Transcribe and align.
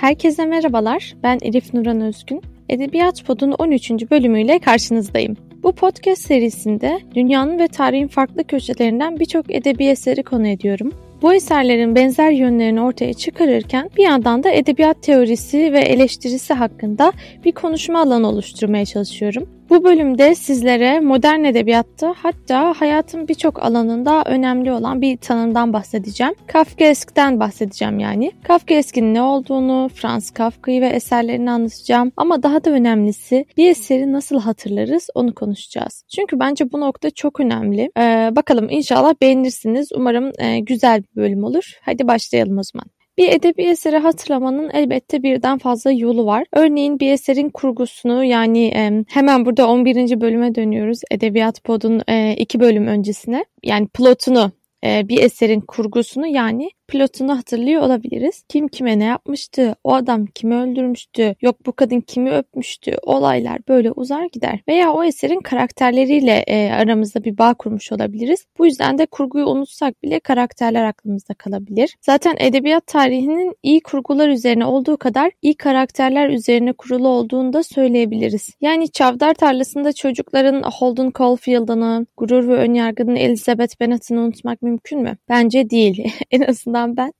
Herkese 0.00 0.46
merhabalar, 0.46 1.14
ben 1.22 1.38
Elif 1.42 1.74
Nuran 1.74 2.00
Özgün. 2.00 2.42
Edebiyat 2.68 3.24
Pod'un 3.24 3.54
13. 3.58 3.90
bölümüyle 3.90 4.58
karşınızdayım. 4.58 5.36
Bu 5.62 5.72
podcast 5.72 6.22
serisinde 6.22 7.00
dünyanın 7.14 7.58
ve 7.58 7.68
tarihin 7.68 8.08
farklı 8.08 8.44
köşelerinden 8.44 9.20
birçok 9.20 9.54
edebi 9.54 9.86
eseri 9.86 10.22
konu 10.22 10.48
ediyorum. 10.48 10.92
Bu 11.22 11.34
eserlerin 11.34 11.94
benzer 11.94 12.30
yönlerini 12.30 12.80
ortaya 12.80 13.14
çıkarırken 13.14 13.90
bir 13.96 14.02
yandan 14.02 14.42
da 14.42 14.50
edebiyat 14.50 15.02
teorisi 15.02 15.72
ve 15.72 15.80
eleştirisi 15.80 16.54
hakkında 16.54 17.12
bir 17.44 17.52
konuşma 17.52 18.00
alanı 18.00 18.28
oluşturmaya 18.28 18.84
çalışıyorum. 18.84 19.57
Bu 19.70 19.84
bölümde 19.84 20.34
sizlere 20.34 21.00
modern 21.00 21.44
edebiyatta 21.44 22.14
hatta 22.16 22.74
hayatın 22.76 23.28
birçok 23.28 23.62
alanında 23.62 24.22
önemli 24.26 24.72
olan 24.72 25.00
bir 25.00 25.16
tanımdan 25.16 25.72
bahsedeceğim. 25.72 26.34
Kafkaesk'ten 26.46 27.40
bahsedeceğim 27.40 27.98
yani. 27.98 28.32
Kafkaesk'in 28.42 29.14
ne 29.14 29.22
olduğunu, 29.22 29.90
Franz 29.94 30.30
Kafka'yı 30.30 30.80
ve 30.80 30.86
eserlerini 30.86 31.50
anlatacağım. 31.50 32.12
Ama 32.16 32.42
daha 32.42 32.64
da 32.64 32.70
önemlisi 32.70 33.44
bir 33.56 33.70
eseri 33.70 34.12
nasıl 34.12 34.40
hatırlarız 34.40 35.08
onu 35.14 35.34
konuşacağız. 35.34 36.04
Çünkü 36.16 36.40
bence 36.40 36.72
bu 36.72 36.80
nokta 36.80 37.10
çok 37.10 37.40
önemli. 37.40 37.90
Ee, 37.98 38.30
bakalım 38.36 38.70
inşallah 38.70 39.14
beğenirsiniz. 39.22 39.88
Umarım 39.94 40.32
e, 40.38 40.60
güzel 40.60 41.02
bir 41.02 41.22
bölüm 41.22 41.44
olur. 41.44 41.78
Hadi 41.82 42.08
başlayalım 42.08 42.58
o 42.58 42.62
zaman. 42.62 42.97
Bir 43.18 43.28
edebi 43.28 43.62
eseri 43.62 43.96
hatırlamanın 43.98 44.70
elbette 44.72 45.22
birden 45.22 45.58
fazla 45.58 45.92
yolu 45.92 46.26
var. 46.26 46.44
Örneğin 46.52 47.00
bir 47.00 47.12
eserin 47.12 47.50
kurgusunu 47.50 48.24
yani 48.24 48.66
e, 48.66 49.04
hemen 49.08 49.44
burada 49.44 49.68
11. 49.68 50.20
bölüme 50.20 50.54
dönüyoruz. 50.54 51.00
Edebiyat 51.10 51.64
Pod'un 51.64 52.02
e, 52.08 52.34
iki 52.36 52.60
bölüm 52.60 52.86
öncesine. 52.86 53.44
Yani 53.64 53.88
plotunu 53.88 54.52
e, 54.84 55.08
bir 55.08 55.22
eserin 55.22 55.60
kurgusunu 55.60 56.26
yani 56.26 56.70
plotunu 56.88 57.38
hatırlıyor 57.38 57.82
olabiliriz. 57.82 58.42
Kim 58.48 58.68
kime 58.68 58.98
ne 58.98 59.04
yapmıştı, 59.04 59.76
o 59.84 59.94
adam 59.94 60.26
kimi 60.26 60.54
öldürmüştü, 60.54 61.34
yok 61.40 61.66
bu 61.66 61.72
kadın 61.72 62.00
kimi 62.00 62.30
öpmüştü, 62.30 62.96
olaylar 63.02 63.58
böyle 63.68 63.92
uzar 63.92 64.24
gider. 64.32 64.60
Veya 64.68 64.92
o 64.92 65.04
eserin 65.04 65.40
karakterleriyle 65.40 66.44
e, 66.46 66.72
aramızda 66.72 67.24
bir 67.24 67.38
bağ 67.38 67.54
kurmuş 67.54 67.92
olabiliriz. 67.92 68.46
Bu 68.58 68.66
yüzden 68.66 68.98
de 68.98 69.06
kurguyu 69.06 69.46
unutsak 69.46 70.02
bile 70.02 70.20
karakterler 70.20 70.84
aklımızda 70.84 71.34
kalabilir. 71.34 71.96
Zaten 72.00 72.36
edebiyat 72.38 72.86
tarihinin 72.86 73.56
iyi 73.62 73.80
kurgular 73.80 74.28
üzerine 74.28 74.66
olduğu 74.66 74.96
kadar 74.96 75.30
iyi 75.42 75.54
karakterler 75.54 76.28
üzerine 76.28 76.72
kurulu 76.72 77.08
olduğunu 77.08 77.52
da 77.52 77.62
söyleyebiliriz. 77.62 78.50
Yani 78.60 78.90
Çavdar 78.90 79.34
Tarlası'nda 79.34 79.92
çocukların 79.92 80.62
Holden 80.78 81.12
Caulfield'ını, 81.18 82.06
Gurur 82.16 82.48
ve 82.48 82.54
Önyargı'nın 82.54 83.16
Elizabeth 83.16 83.80
Bennet'ını 83.80 84.20
unutmak 84.20 84.62
mümkün 84.62 85.02
mü? 85.02 85.16
Bence 85.28 85.70
değil. 85.70 86.12
en 86.30 86.40
azından 86.40 86.77
azından 86.78 86.96
ben 86.96 87.12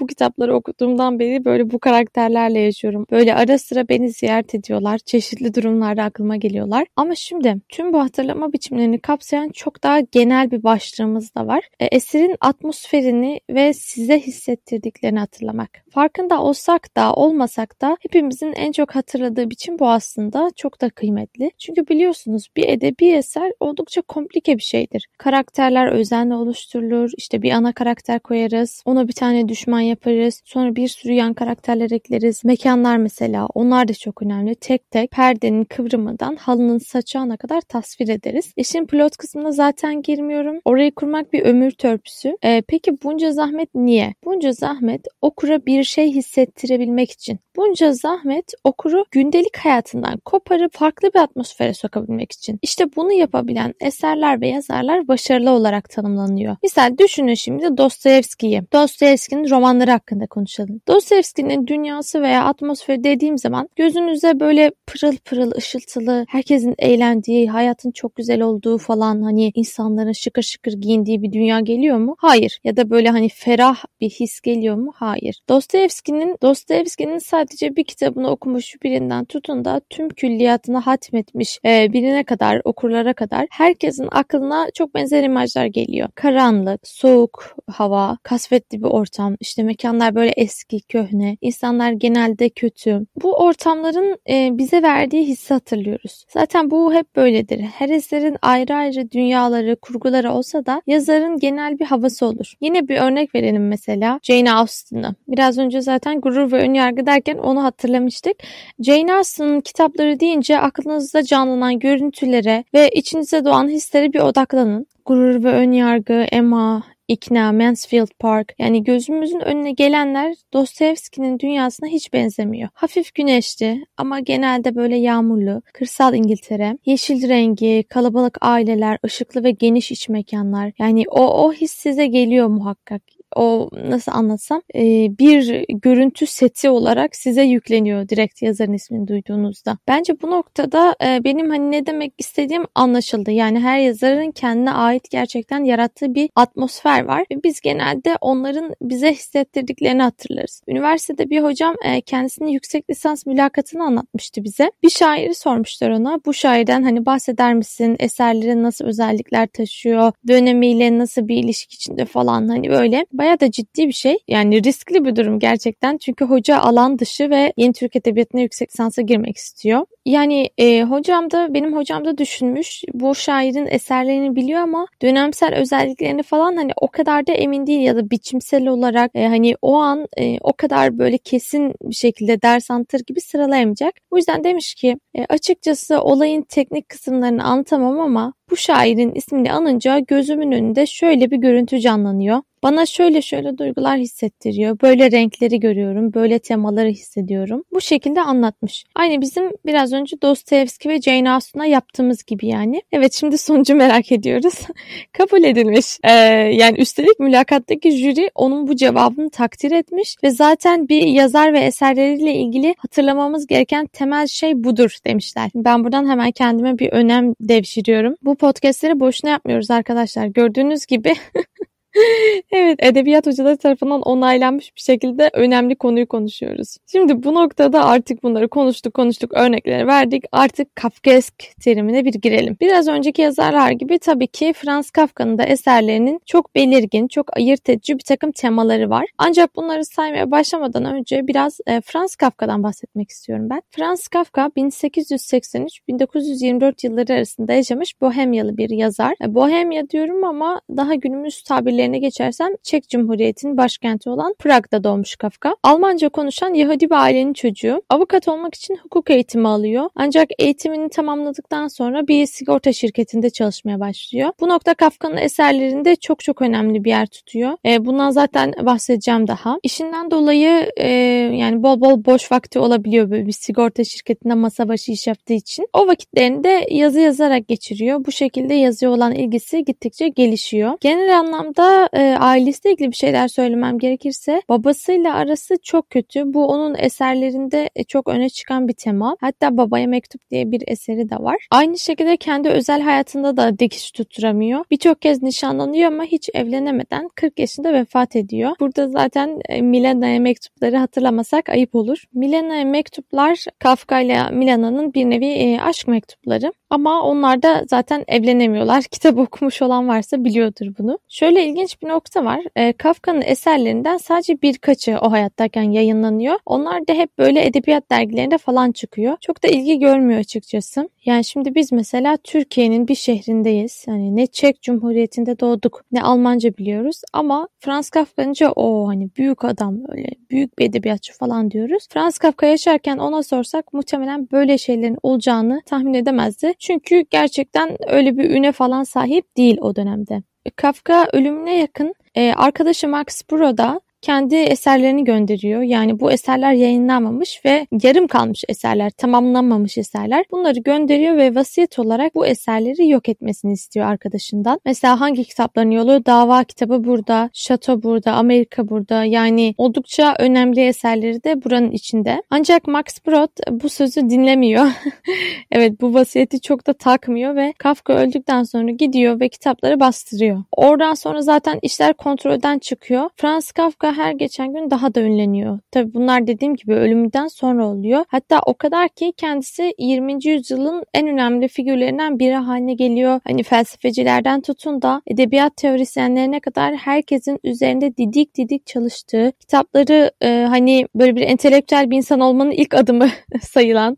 bu 0.00 0.06
kitapları 0.06 0.54
okuduğumdan 0.54 1.18
beri 1.18 1.44
böyle 1.44 1.70
bu 1.70 1.78
karakterlerle 1.78 2.60
yaşıyorum. 2.60 3.06
Böyle 3.10 3.34
ara 3.34 3.58
sıra 3.58 3.88
beni 3.88 4.10
ziyaret 4.10 4.54
ediyorlar. 4.54 4.98
Çeşitli 4.98 5.54
durumlarda 5.54 6.02
aklıma 6.02 6.36
geliyorlar. 6.36 6.86
Ama 6.96 7.14
şimdi 7.14 7.54
tüm 7.68 7.92
bu 7.92 8.00
hatırlama 8.00 8.52
biçimlerini 8.52 9.00
kapsayan 9.00 9.48
çok 9.48 9.82
daha 9.82 10.00
genel 10.00 10.50
bir 10.50 10.62
başlığımız 10.62 11.34
da 11.34 11.46
var. 11.46 11.68
E, 11.80 11.86
eserin 11.86 12.36
atmosferini 12.40 13.40
ve 13.50 13.72
size 13.72 14.20
hissettirdiklerini 14.20 15.18
hatırlamak. 15.18 15.70
Farkında 15.90 16.42
olsak 16.42 16.96
da 16.96 17.12
olmasak 17.12 17.80
da 17.80 17.96
hepimizin 18.00 18.52
en 18.52 18.72
çok 18.72 18.94
hatırladığı 18.94 19.50
biçim 19.50 19.78
bu 19.78 19.88
aslında 19.88 20.50
çok 20.56 20.80
da 20.80 20.90
kıymetli. 20.90 21.50
Çünkü 21.58 21.86
biliyorsunuz 21.88 22.48
bir 22.56 22.68
edebi 22.68 23.06
eser 23.06 23.52
oldukça 23.60 24.02
komplike 24.02 24.56
bir 24.56 24.62
şeydir. 24.62 25.06
Karakterler 25.18 25.86
özenle 25.86 26.34
oluşturulur. 26.34 27.10
İşte 27.16 27.42
bir 27.42 27.50
ana 27.50 27.72
karakter 27.72 28.20
koyarız. 28.20 28.82
Ona 28.84 29.01
bir 29.08 29.12
tane 29.12 29.48
düşman 29.48 29.80
yaparız. 29.80 30.42
Sonra 30.44 30.76
bir 30.76 30.88
sürü 30.88 31.12
yan 31.12 31.34
karakterler 31.34 31.90
ekleriz. 31.90 32.44
Mekanlar 32.44 32.96
mesela 32.96 33.46
onlar 33.54 33.88
da 33.88 33.94
çok 33.94 34.22
önemli. 34.22 34.54
Tek 34.54 34.90
tek 34.90 35.10
perdenin 35.10 35.64
kıvrımından 35.64 36.36
halının 36.36 36.78
saçağına 36.78 37.36
kadar 37.36 37.60
tasvir 37.60 38.08
ederiz. 38.08 38.52
İşin 38.56 38.86
plot 38.86 39.16
kısmına 39.16 39.52
zaten 39.52 40.02
girmiyorum. 40.02 40.60
Orayı 40.64 40.94
kurmak 40.94 41.32
bir 41.32 41.42
ömür 41.42 41.70
törpüsü. 41.70 42.36
Ee, 42.44 42.62
peki 42.68 43.02
bunca 43.02 43.32
zahmet 43.32 43.74
niye? 43.74 44.14
Bunca 44.24 44.52
zahmet 44.52 45.06
okura 45.22 45.66
bir 45.66 45.84
şey 45.84 46.10
hissettirebilmek 46.10 47.10
için. 47.10 47.38
Bunca 47.56 47.92
zahmet 47.92 48.52
okuru 48.64 49.04
gündelik 49.10 49.56
hayatından 49.56 50.18
koparıp 50.24 50.74
farklı 50.74 51.10
bir 51.14 51.18
atmosfere 51.18 51.74
sokabilmek 51.74 52.32
için. 52.32 52.58
İşte 52.62 52.84
bunu 52.96 53.12
yapabilen 53.12 53.74
eserler 53.80 54.40
ve 54.40 54.48
yazarlar 54.48 55.08
başarılı 55.08 55.50
olarak 55.50 55.90
tanımlanıyor. 55.90 56.56
Misal 56.62 56.98
düşünün 56.98 57.34
şimdi 57.34 57.76
Dostoyevski'yi. 57.76 58.62
Dostoyevski'nin 58.92 59.50
romanları 59.50 59.90
hakkında 59.90 60.26
konuşalım. 60.26 60.80
Dostoyevski'nin 60.88 61.66
dünyası 61.66 62.22
veya 62.22 62.44
atmosferi 62.44 63.04
dediğim 63.04 63.38
zaman 63.38 63.68
gözünüze 63.76 64.40
böyle 64.40 64.70
pırıl 64.86 65.16
pırıl 65.16 65.52
ışıltılı, 65.56 66.24
herkesin 66.28 66.74
eğlendiği, 66.78 67.50
hayatın 67.50 67.90
çok 67.90 68.16
güzel 68.16 68.40
olduğu 68.40 68.78
falan 68.78 69.22
hani 69.22 69.52
insanların 69.54 70.12
şıkır 70.12 70.42
şıkır 70.42 70.72
giyindiği 70.72 71.22
bir 71.22 71.32
dünya 71.32 71.60
geliyor 71.60 71.96
mu? 71.96 72.16
Hayır. 72.18 72.60
Ya 72.64 72.76
da 72.76 72.90
böyle 72.90 73.08
hani 73.08 73.28
ferah 73.28 73.84
bir 74.00 74.10
his 74.10 74.40
geliyor 74.40 74.76
mu? 74.76 74.92
Hayır. 74.94 75.40
Dostoyevski'nin 75.48 76.36
Dostoyevski'nin 76.42 77.18
sadece 77.18 77.76
bir 77.76 77.84
kitabını 77.84 78.30
okumuş 78.30 78.74
birinden 78.82 79.24
tutun 79.24 79.64
da 79.64 79.80
tüm 79.90 80.08
külliyatını 80.08 80.78
hatmetmiş 80.78 81.58
e, 81.64 81.92
birine 81.92 82.24
kadar, 82.24 82.60
okurlara 82.64 83.12
kadar 83.12 83.46
herkesin 83.50 84.08
aklına 84.10 84.68
çok 84.74 84.94
benzer 84.94 85.22
imajlar 85.22 85.66
geliyor. 85.66 86.08
Karanlık, 86.14 86.88
soğuk 86.88 87.56
hava, 87.70 88.18
kasvetli 88.22 88.81
bir 88.82 88.88
ortam, 88.88 89.36
işte 89.40 89.62
mekanlar 89.62 90.14
böyle 90.14 90.32
eski, 90.36 90.80
köhne, 90.80 91.36
insanlar 91.40 91.92
genelde 91.92 92.48
kötü. 92.48 93.06
Bu 93.22 93.34
ortamların 93.34 94.18
e, 94.30 94.50
bize 94.52 94.82
verdiği 94.82 95.26
hissi 95.26 95.54
hatırlıyoruz. 95.54 96.24
Zaten 96.28 96.70
bu 96.70 96.94
hep 96.94 97.16
böyledir. 97.16 97.60
Her 97.60 97.88
eserin 97.88 98.36
ayrı 98.42 98.74
ayrı 98.74 99.10
dünyaları, 99.10 99.76
kurguları 99.76 100.32
olsa 100.32 100.66
da 100.66 100.82
yazarın 100.86 101.38
genel 101.38 101.78
bir 101.78 101.84
havası 101.84 102.26
olur. 102.26 102.52
Yine 102.60 102.88
bir 102.88 102.96
örnek 102.96 103.34
verelim 103.34 103.68
mesela 103.68 104.20
Jane 104.22 104.52
Austen'ı. 104.52 105.14
Biraz 105.28 105.58
önce 105.58 105.80
zaten 105.80 106.20
gurur 106.20 106.52
ve 106.52 106.56
önyargı 106.56 107.06
derken 107.06 107.38
onu 107.38 107.64
hatırlamıştık. 107.64 108.36
Jane 108.80 109.14
Austen'ın 109.14 109.60
kitapları 109.60 110.20
deyince 110.20 110.58
aklınızda 110.58 111.22
canlanan 111.22 111.78
görüntülere 111.78 112.64
ve 112.74 112.90
içinize 112.90 113.44
doğan 113.44 113.68
hislere 113.68 114.12
bir 114.12 114.20
odaklanın. 114.20 114.86
Gurur 115.06 115.44
ve 115.44 115.52
önyargı, 115.52 116.26
Emma, 116.32 116.82
ikna, 117.12 117.52
Mansfield 117.52 118.10
Park. 118.18 118.54
Yani 118.58 118.84
gözümüzün 118.84 119.40
önüne 119.40 119.72
gelenler 119.72 120.34
Dostoyevski'nin 120.52 121.38
dünyasına 121.38 121.88
hiç 121.88 122.12
benzemiyor. 122.12 122.68
Hafif 122.74 123.14
güneşli 123.14 123.84
ama 123.96 124.20
genelde 124.20 124.74
böyle 124.74 124.96
yağmurlu, 124.96 125.62
kırsal 125.74 126.14
İngiltere, 126.14 126.78
yeşil 126.86 127.28
rengi, 127.28 127.84
kalabalık 127.88 128.38
aileler, 128.40 128.98
ışıklı 129.06 129.44
ve 129.44 129.50
geniş 129.50 129.90
iç 129.90 130.08
mekanlar. 130.08 130.72
Yani 130.78 131.04
o, 131.08 131.44
o 131.44 131.52
his 131.52 131.72
size 131.72 132.06
geliyor 132.06 132.48
muhakkak 132.48 133.02
o 133.36 133.68
nasıl 133.72 134.12
anlatsam 134.12 134.62
e, 134.74 134.82
bir 135.18 135.64
görüntü 135.68 136.26
seti 136.26 136.70
olarak 136.70 137.16
size 137.16 137.42
yükleniyor 137.42 138.08
direkt 138.08 138.42
yazarın 138.42 138.72
ismini 138.72 139.08
duyduğunuzda. 139.08 139.78
Bence 139.88 140.22
bu 140.22 140.30
noktada 140.30 140.96
e, 141.04 141.24
benim 141.24 141.50
hani 141.50 141.70
ne 141.70 141.86
demek 141.86 142.12
istediğim 142.18 142.64
anlaşıldı. 142.74 143.30
Yani 143.30 143.60
her 143.60 143.78
yazarın 143.78 144.30
kendine 144.30 144.72
ait 144.72 145.10
gerçekten 145.10 145.64
yarattığı 145.64 146.14
bir 146.14 146.30
atmosfer 146.36 147.04
var 147.04 147.24
ve 147.32 147.42
biz 147.44 147.60
genelde 147.60 148.16
onların 148.20 148.74
bize 148.82 149.12
hissettirdiklerini 149.12 150.02
hatırlarız. 150.02 150.62
Üniversitede 150.68 151.30
bir 151.30 151.42
hocam 151.42 151.76
e, 151.84 152.00
kendisinin 152.00 152.48
yüksek 152.48 152.90
lisans 152.90 153.26
mülakatını 153.26 153.84
anlatmıştı 153.84 154.44
bize. 154.44 154.70
Bir 154.82 154.90
şairi 154.90 155.34
sormuşlar 155.34 155.90
ona. 155.90 156.20
Bu 156.26 156.34
şairden 156.34 156.82
hani 156.82 157.06
bahseder 157.06 157.54
misin? 157.54 157.96
Eserlerin 157.98 158.62
nasıl 158.62 158.84
özellikler 158.84 159.46
taşıyor? 159.46 160.12
Dönemiyle 160.28 160.98
nasıl 160.98 161.28
bir 161.28 161.36
ilişki 161.36 161.74
içinde 161.74 162.04
falan 162.04 162.48
hani 162.48 162.70
böyle 162.70 163.06
Baya 163.22 163.40
da 163.40 163.50
ciddi 163.50 163.88
bir 163.88 163.92
şey. 163.92 164.16
Yani 164.28 164.64
riskli 164.64 165.04
bir 165.04 165.16
durum 165.16 165.38
gerçekten. 165.38 165.98
Çünkü 165.98 166.24
hoca 166.24 166.58
alan 166.58 166.98
dışı 166.98 167.30
ve 167.30 167.52
yeni 167.56 167.72
Türk 167.72 167.96
Edebiyatı'na 167.96 168.40
yüksek 168.40 168.70
lisansa 168.70 169.02
girmek 169.02 169.36
istiyor. 169.36 169.86
Yani 170.04 170.50
e, 170.58 170.82
hocam 170.82 171.30
da 171.30 171.54
benim 171.54 171.76
hocam 171.76 172.04
da 172.04 172.18
düşünmüş. 172.18 172.82
Bu 172.94 173.14
şairin 173.14 173.66
eserlerini 173.66 174.36
biliyor 174.36 174.60
ama 174.60 174.86
dönemsel 175.02 175.54
özelliklerini 175.54 176.22
falan 176.22 176.56
hani 176.56 176.72
o 176.80 176.88
kadar 176.88 177.26
da 177.26 177.32
emin 177.32 177.66
değil 177.66 177.80
ya 177.80 177.96
da 177.96 178.10
biçimsel 178.10 178.66
olarak 178.66 179.10
e, 179.14 179.26
hani 179.26 179.54
o 179.62 179.74
an 179.74 180.06
e, 180.18 180.38
o 180.40 180.52
kadar 180.52 180.98
böyle 180.98 181.18
kesin 181.18 181.74
bir 181.82 181.94
şekilde 181.94 182.42
ders 182.42 182.70
anlatır 182.70 183.00
gibi 183.06 183.20
sıralayamayacak. 183.20 183.94
Bu 184.10 184.16
yüzden 184.16 184.44
demiş 184.44 184.74
ki 184.74 184.96
e, 185.14 185.24
açıkçası 185.28 186.00
olayın 186.00 186.42
teknik 186.42 186.88
kısımlarını 186.88 187.44
anlatamam 187.44 188.00
ama 188.00 188.32
bu 188.50 188.56
şairin 188.56 189.14
ismini 189.14 189.52
anınca 189.52 189.98
gözümün 189.98 190.52
önünde 190.52 190.86
şöyle 190.86 191.30
bir 191.30 191.36
görüntü 191.36 191.80
canlanıyor. 191.80 192.42
Bana 192.62 192.86
şöyle 192.86 193.22
şöyle 193.22 193.58
duygular 193.58 193.98
hissettiriyor. 193.98 194.80
Böyle 194.82 195.10
renkleri 195.10 195.60
görüyorum, 195.60 196.14
böyle 196.14 196.38
temaları 196.38 196.88
hissediyorum. 196.88 197.64
Bu 197.72 197.80
şekilde 197.80 198.20
anlatmış. 198.20 198.84
Aynı 198.94 199.20
bizim 199.20 199.50
biraz 199.66 199.92
önce 199.92 200.16
Dostoyevski 200.22 200.88
ve 200.88 201.00
Jane 201.00 201.30
Austen'a 201.30 201.66
yaptığımız 201.66 202.24
gibi 202.24 202.46
yani. 202.46 202.82
Evet 202.92 203.12
şimdi 203.12 203.38
sonucu 203.38 203.74
merak 203.74 204.12
ediyoruz. 204.12 204.54
Kabul 205.12 205.44
edilmiş. 205.44 205.98
Ee, 206.04 206.12
yani 206.52 206.78
üstelik 206.78 207.20
mülakattaki 207.20 207.90
jüri 207.90 208.30
onun 208.34 208.68
bu 208.68 208.76
cevabını 208.76 209.30
takdir 209.30 209.70
etmiş 209.70 210.16
ve 210.24 210.30
zaten 210.30 210.88
bir 210.88 211.02
yazar 211.02 211.52
ve 211.52 211.60
eserleriyle 211.60 212.34
ilgili 212.34 212.74
hatırlamamız 212.78 213.46
gereken 213.46 213.86
temel 213.86 214.26
şey 214.26 214.64
budur 214.64 214.96
demişler. 215.06 215.50
Ben 215.54 215.84
buradan 215.84 216.10
hemen 216.10 216.30
kendime 216.30 216.78
bir 216.78 216.92
önem 216.92 217.34
devşiriyorum. 217.40 218.14
Bu 218.22 218.34
podcastleri 218.34 219.00
boşuna 219.00 219.30
yapmıyoruz 219.30 219.70
arkadaşlar. 219.70 220.26
Gördüğünüz 220.26 220.86
gibi 220.86 221.12
evet, 222.52 222.78
edebiyat 222.82 223.26
hocaları 223.26 223.56
tarafından 223.56 224.02
onaylanmış 224.02 224.76
bir 224.76 224.80
şekilde 224.80 225.30
önemli 225.32 225.74
konuyu 225.74 226.08
konuşuyoruz. 226.08 226.76
Şimdi 226.92 227.22
bu 227.22 227.34
noktada 227.34 227.84
artık 227.84 228.22
bunları 228.22 228.48
konuştuk 228.48 228.94
konuştuk 228.94 229.32
örnekleri 229.34 229.86
verdik. 229.86 230.24
Artık 230.32 230.76
Kafkaesk 230.76 231.34
terimine 231.64 232.04
bir 232.04 232.12
girelim. 232.12 232.56
Biraz 232.60 232.88
önceki 232.88 233.22
yazarlar 233.22 233.70
gibi 233.70 233.98
tabii 233.98 234.26
ki 234.26 234.52
Franz 234.56 234.90
Kafka'nın 234.90 235.38
da 235.38 235.44
eserlerinin 235.44 236.20
çok 236.26 236.54
belirgin, 236.54 237.08
çok 237.08 237.36
ayırt 237.36 237.68
edici 237.68 237.98
bir 237.98 238.04
takım 238.04 238.32
temaları 238.32 238.90
var. 238.90 239.06
Ancak 239.18 239.56
bunları 239.56 239.84
saymaya 239.84 240.30
başlamadan 240.30 240.84
önce 240.84 241.26
biraz 241.26 241.58
e, 241.66 241.80
Franz 241.80 242.16
Kafka'dan 242.16 242.62
bahsetmek 242.62 243.10
istiyorum 243.10 243.50
ben. 243.50 243.62
Franz 243.70 244.08
Kafka 244.08 244.46
1883-1924 244.46 246.86
yılları 246.86 247.12
arasında 247.12 247.52
yaşamış 247.52 248.00
Bohemyalı 248.00 248.56
bir 248.56 248.70
yazar. 248.70 249.14
E, 249.24 249.34
Bohemya 249.34 249.90
diyorum 249.90 250.24
ama 250.24 250.60
daha 250.76 250.94
günümüz 250.94 251.42
tabirleri 251.42 251.81
ülkelerine 251.82 251.98
geçersem 251.98 252.48
Çek 252.62 252.88
Cumhuriyeti'nin 252.88 253.56
başkenti 253.56 254.10
olan 254.10 254.34
Prag'da 254.38 254.84
doğmuş 254.84 255.16
Kafka. 255.16 255.56
Almanca 255.62 256.08
konuşan 256.08 256.54
Yahudi 256.54 256.90
bir 256.90 256.94
ailenin 256.94 257.32
çocuğu. 257.32 257.82
Avukat 257.90 258.28
olmak 258.28 258.54
için 258.54 258.76
hukuk 258.82 259.10
eğitimi 259.10 259.48
alıyor. 259.48 259.90
Ancak 259.96 260.28
eğitimini 260.38 260.88
tamamladıktan 260.88 261.68
sonra 261.68 262.08
bir 262.08 262.26
sigorta 262.26 262.72
şirketinde 262.72 263.30
çalışmaya 263.30 263.80
başlıyor. 263.80 264.30
Bu 264.40 264.48
nokta 264.48 264.74
Kafka'nın 264.74 265.16
eserlerinde 265.16 265.96
çok 265.96 266.20
çok 266.20 266.42
önemli 266.42 266.84
bir 266.84 266.90
yer 266.90 267.06
tutuyor. 267.06 267.52
E, 267.66 267.84
bundan 267.84 268.10
zaten 268.10 268.52
bahsedeceğim 268.62 269.28
daha. 269.28 269.58
İşinden 269.62 270.10
dolayı 270.10 270.70
e, 270.76 270.88
yani 271.36 271.62
bol 271.62 271.80
bol 271.80 272.04
boş 272.04 272.32
vakti 272.32 272.58
olabiliyor 272.58 273.10
böyle 273.10 273.26
bir 273.26 273.32
sigorta 273.32 273.84
şirketinde 273.84 274.34
masa 274.34 274.68
başı 274.68 274.92
iş 274.92 275.06
yaptığı 275.06 275.32
için. 275.32 275.66
O 275.72 275.86
vakitlerini 275.86 276.44
de 276.44 276.66
yazı 276.70 277.00
yazarak 277.00 277.48
geçiriyor. 277.48 278.04
Bu 278.04 278.12
şekilde 278.12 278.54
yazıya 278.54 278.90
olan 278.90 279.12
ilgisi 279.14 279.64
gittikçe 279.64 280.08
gelişiyor. 280.08 280.72
Genel 280.80 281.18
anlamda 281.18 281.71
e, 281.92 282.16
ailesiyle 282.20 282.72
ilgili 282.72 282.90
bir 282.90 282.96
şeyler 282.96 283.28
söylemem 283.28 283.78
gerekirse 283.78 284.42
babasıyla 284.48 285.14
arası 285.14 285.54
çok 285.62 285.90
kötü. 285.90 286.34
Bu 286.34 286.46
onun 286.46 286.74
eserlerinde 286.78 287.70
e, 287.76 287.84
çok 287.84 288.08
öne 288.08 288.28
çıkan 288.28 288.68
bir 288.68 288.72
tema. 288.72 289.16
Hatta 289.20 289.56
Babaya 289.56 289.86
Mektup 289.86 290.30
diye 290.30 290.50
bir 290.50 290.62
eseri 290.66 291.10
de 291.10 291.16
var. 291.16 291.36
Aynı 291.50 291.78
şekilde 291.78 292.16
kendi 292.16 292.48
özel 292.48 292.80
hayatında 292.80 293.36
da 293.36 293.58
dikiş 293.58 293.90
tutturamıyor. 293.90 294.64
Birçok 294.70 295.02
kez 295.02 295.22
nişanlanıyor 295.22 295.86
ama 295.86 296.04
hiç 296.04 296.30
evlenemeden 296.34 297.08
40 297.14 297.38
yaşında 297.38 297.72
vefat 297.72 298.16
ediyor. 298.16 298.52
Burada 298.60 298.88
zaten 298.88 299.40
e, 299.48 299.62
Milena'ya 299.62 300.20
mektupları 300.20 300.76
hatırlamasak 300.76 301.48
ayıp 301.48 301.74
olur. 301.74 302.04
Milena'ya 302.14 302.64
mektuplar 302.64 303.44
Kafka 303.58 304.00
ile 304.00 304.30
Milana'nın 304.30 304.94
bir 304.94 305.04
nevi 305.04 305.26
e, 305.26 305.60
aşk 305.60 305.88
mektupları. 305.88 306.52
Ama 306.70 307.02
onlar 307.02 307.42
da 307.42 307.64
zaten 307.70 308.04
evlenemiyorlar. 308.08 308.82
Kitap 308.90 309.18
okumuş 309.18 309.62
olan 309.62 309.88
varsa 309.88 310.24
biliyordur 310.24 310.66
bunu. 310.78 310.98
Şöyle 311.08 311.44
ilginç 311.44 311.61
bir 311.82 311.88
nokta 311.88 312.24
var. 312.24 312.40
E, 312.56 312.72
Kafka'nın 312.72 313.22
eserlerinden 313.22 313.96
sadece 313.96 314.42
birkaçı 314.42 314.98
o 315.02 315.10
hayattayken 315.10 315.62
yayınlanıyor. 315.62 316.38
Onlar 316.46 316.88
da 316.88 316.92
hep 316.92 317.18
böyle 317.18 317.46
edebiyat 317.46 317.90
dergilerinde 317.90 318.38
falan 318.38 318.72
çıkıyor. 318.72 319.16
Çok 319.20 319.42
da 319.42 319.48
ilgi 319.48 319.78
görmüyor 319.78 320.20
açıkçası. 320.20 320.88
Yani 321.04 321.24
şimdi 321.24 321.54
biz 321.54 321.72
mesela 321.72 322.16
Türkiye'nin 322.24 322.88
bir 322.88 322.94
şehrindeyiz. 322.94 323.84
Yani 323.88 324.16
ne 324.16 324.26
Çek 324.26 324.62
Cumhuriyeti'nde 324.62 325.38
doğduk 325.40 325.82
ne 325.92 326.02
Almanca 326.02 326.56
biliyoruz 326.56 327.02
ama 327.12 327.48
Franz 327.60 327.90
Kafka'nca 327.90 328.52
o 328.52 328.88
hani 328.88 329.08
büyük 329.16 329.44
adam 329.44 329.78
öyle 329.88 330.08
büyük 330.30 330.58
bir 330.58 330.64
edebiyatçı 330.64 331.12
falan 331.12 331.50
diyoruz. 331.50 331.86
Franz 331.90 332.18
Kafka 332.18 332.46
yaşarken 332.46 332.98
ona 332.98 333.22
sorsak 333.22 333.72
muhtemelen 333.72 334.28
böyle 334.32 334.58
şeylerin 334.58 334.98
olacağını 335.02 335.62
tahmin 335.66 335.94
edemezdi. 335.94 336.54
Çünkü 336.58 337.04
gerçekten 337.10 337.76
öyle 337.88 338.16
bir 338.16 338.30
üne 338.30 338.52
falan 338.52 338.82
sahip 338.82 339.36
değil 339.36 339.58
o 339.60 339.76
dönemde. 339.76 340.22
Kafka 340.56 341.08
ölümüne 341.12 341.58
yakın 341.58 341.94
e, 342.14 342.32
arkadaşı 342.32 342.88
Max 342.88 343.22
Brod 343.30 343.58
da 343.58 343.80
kendi 344.02 344.36
eserlerini 344.36 345.04
gönderiyor. 345.04 345.62
Yani 345.62 346.00
bu 346.00 346.12
eserler 346.12 346.52
yayınlanmamış 346.52 347.40
ve 347.44 347.66
yarım 347.82 348.06
kalmış 348.06 348.44
eserler, 348.48 348.90
tamamlanmamış 348.90 349.78
eserler. 349.78 350.24
Bunları 350.30 350.60
gönderiyor 350.60 351.16
ve 351.16 351.34
vasiyet 351.34 351.78
olarak 351.78 352.14
bu 352.14 352.26
eserleri 352.26 352.88
yok 352.88 353.08
etmesini 353.08 353.52
istiyor 353.52 353.86
arkadaşından. 353.86 354.60
Mesela 354.64 355.00
hangi 355.00 355.24
kitapların 355.24 355.70
yolu? 355.70 356.06
Dava 356.06 356.44
kitabı 356.44 356.84
burada, 356.84 357.30
Şato 357.32 357.82
burada, 357.82 358.12
Amerika 358.12 358.68
burada. 358.68 359.04
Yani 359.04 359.54
oldukça 359.58 360.14
önemli 360.18 360.60
eserleri 360.60 361.24
de 361.24 361.44
buranın 361.44 361.70
içinde. 361.70 362.22
Ancak 362.30 362.66
Max 362.66 362.84
Brod 363.06 363.62
bu 363.62 363.68
sözü 363.68 364.00
dinlemiyor. 364.10 364.66
evet 365.52 365.80
bu 365.80 365.94
vasiyeti 365.94 366.40
çok 366.40 366.66
da 366.66 366.72
takmıyor 366.72 367.36
ve 367.36 367.52
Kafka 367.58 367.92
öldükten 367.92 368.42
sonra 368.42 368.70
gidiyor 368.70 369.20
ve 369.20 369.28
kitapları 369.28 369.80
bastırıyor. 369.80 370.44
Oradan 370.56 370.94
sonra 370.94 371.22
zaten 371.22 371.58
işler 371.62 371.94
kontrolden 371.94 372.58
çıkıyor. 372.58 373.10
Franz 373.16 373.52
Kafka 373.52 373.91
her 373.92 374.12
geçen 374.12 374.52
gün 374.52 374.70
daha 374.70 374.94
da 374.94 375.00
ünleniyor. 375.00 375.58
Tabi 375.70 375.94
bunlar 375.94 376.26
dediğim 376.26 376.54
gibi 376.56 376.74
ölümünden 376.74 377.26
sonra 377.26 377.66
oluyor. 377.66 378.04
Hatta 378.08 378.40
o 378.46 378.54
kadar 378.54 378.88
ki 378.88 379.12
kendisi 379.16 379.74
20. 379.78 380.18
yüzyılın 380.24 380.84
en 380.94 381.08
önemli 381.08 381.48
figürlerinden 381.48 382.18
biri 382.18 382.34
haline 382.34 382.74
geliyor. 382.74 383.20
Hani 383.26 383.42
felsefecilerden 383.42 384.40
tutun 384.40 384.82
da 384.82 385.02
edebiyat 385.06 385.56
teorisyenlerine 385.56 386.40
kadar 386.40 386.74
herkesin 386.74 387.38
üzerinde 387.44 387.96
didik 387.96 388.36
didik 388.36 388.66
çalıştığı 388.66 389.32
kitapları 389.40 390.10
e, 390.22 390.46
hani 390.48 390.86
böyle 390.94 391.16
bir 391.16 391.22
entelektüel 391.22 391.90
bir 391.90 391.96
insan 391.96 392.20
olmanın 392.20 392.50
ilk 392.50 392.74
adımı 392.74 393.08
sayılan 393.42 393.96